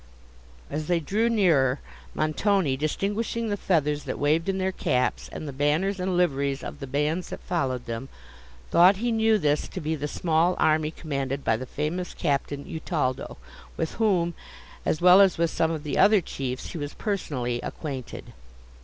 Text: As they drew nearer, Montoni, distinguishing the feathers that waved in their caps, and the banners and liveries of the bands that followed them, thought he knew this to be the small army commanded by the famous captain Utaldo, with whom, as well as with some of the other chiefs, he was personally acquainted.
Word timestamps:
As 0.71 0.87
they 0.87 0.99
drew 0.99 1.29
nearer, 1.29 1.79
Montoni, 2.15 2.75
distinguishing 2.75 3.49
the 3.49 3.55
feathers 3.55 4.05
that 4.05 4.17
waved 4.17 4.49
in 4.49 4.57
their 4.57 4.71
caps, 4.71 5.29
and 5.31 5.47
the 5.47 5.53
banners 5.53 5.99
and 5.99 6.17
liveries 6.17 6.63
of 6.63 6.79
the 6.79 6.87
bands 6.87 7.29
that 7.29 7.39
followed 7.41 7.85
them, 7.85 8.09
thought 8.71 8.95
he 8.95 9.11
knew 9.11 9.37
this 9.37 9.67
to 9.67 9.79
be 9.79 9.93
the 9.93 10.07
small 10.07 10.55
army 10.57 10.89
commanded 10.89 11.43
by 11.43 11.55
the 11.55 11.67
famous 11.67 12.15
captain 12.15 12.65
Utaldo, 12.65 13.37
with 13.77 13.91
whom, 14.01 14.33
as 14.87 15.01
well 15.01 15.21
as 15.21 15.37
with 15.37 15.51
some 15.51 15.69
of 15.69 15.83
the 15.83 15.99
other 15.99 16.19
chiefs, 16.19 16.71
he 16.71 16.79
was 16.79 16.95
personally 16.95 17.61
acquainted. 17.61 18.33